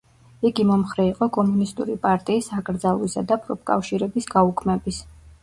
[0.49, 5.01] იგი მომხრე იყო კომუნისტური პარტიის აკრძალვისა და პროფკავშირების გაუქმების.